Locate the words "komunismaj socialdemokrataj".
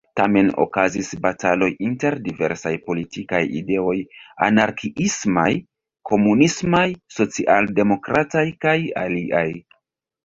6.13-8.47